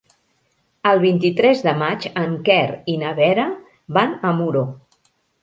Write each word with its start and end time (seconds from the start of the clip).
El 0.91 1.01
vint-i-tres 1.03 1.61
de 1.67 1.73
maig 1.81 2.07
en 2.23 2.33
Quer 2.49 2.65
i 2.95 2.97
na 3.03 3.13
Vera 3.21 3.47
van 4.01 4.19
a 4.31 4.35
Muro. 4.41 4.67